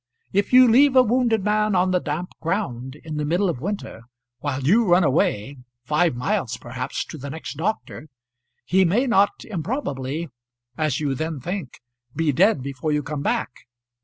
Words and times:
If 0.33 0.51
you 0.51 0.67
leave 0.67 0.95
a 0.95 1.03
wounded 1.03 1.43
man 1.43 1.75
on 1.75 1.91
the 1.91 1.99
damp 1.99 2.31
ground, 2.39 2.95
in 3.03 3.17
the 3.17 3.23
middle 3.23 3.49
of 3.51 3.61
winter, 3.61 4.01
while 4.39 4.59
you 4.63 4.83
run 4.83 5.03
away, 5.03 5.57
five 5.85 6.15
miles 6.15 6.57
perhaps, 6.57 7.05
to 7.05 7.19
the 7.19 7.29
next 7.29 7.53
doctor, 7.55 8.07
he 8.65 8.83
may 8.83 9.05
not 9.05 9.45
improbably 9.45 10.29
as 10.75 10.99
you 10.99 11.13
then 11.13 11.39
think 11.39 11.81
be 12.15 12.31
dead 12.31 12.63
before 12.63 12.91
you 12.91 13.03
come 13.03 13.21
back. 13.21 13.67